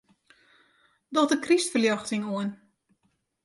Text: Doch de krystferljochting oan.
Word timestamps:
Doch 1.13 1.29
de 1.31 1.37
krystferljochting 1.45 2.23
oan. 2.35 2.51